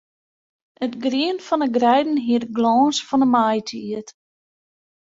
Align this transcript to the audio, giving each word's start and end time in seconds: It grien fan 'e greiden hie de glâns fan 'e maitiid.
It 0.85 0.93
grien 1.03 1.37
fan 1.47 1.63
'e 1.65 1.69
greiden 1.77 2.17
hie 2.25 2.39
de 2.41 2.47
glâns 2.55 2.97
fan 3.07 3.25
'e 3.25 3.29
maitiid. 3.33 4.07